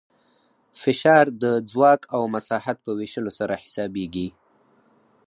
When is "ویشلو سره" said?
2.99-3.53